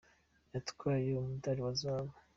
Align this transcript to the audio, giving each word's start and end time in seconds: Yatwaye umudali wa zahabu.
Yatwaye 0.53 1.09
umudali 1.21 1.59
wa 1.65 1.73
zahabu. 1.79 2.15